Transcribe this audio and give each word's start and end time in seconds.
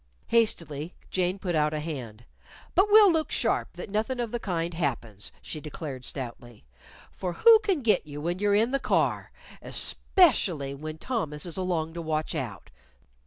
Hastily 0.29 0.95
Jane 1.11 1.37
put 1.37 1.53
out 1.53 1.75
a 1.75 1.79
hand. 1.79 2.25
"But 2.73 2.89
we'll 2.89 3.11
look 3.11 3.29
sharp 3.29 3.73
that 3.73 3.87
nothin' 3.91 4.19
of 4.19 4.31
the 4.31 4.39
kind 4.39 4.73
happens," 4.73 5.31
she 5.43 5.61
declared 5.61 6.03
stoutly; 6.05 6.65
"for 7.11 7.33
who 7.33 7.59
can 7.59 7.83
git 7.83 8.07
you 8.07 8.19
when 8.19 8.39
you're 8.39 8.55
in 8.55 8.71
the 8.71 8.79
car 8.79 9.31
especially 9.61 10.73
when 10.73 10.97
Thomas 10.97 11.45
is 11.45 11.55
along 11.55 11.93
to 11.93 12.01
watch 12.01 12.33
out. 12.33 12.71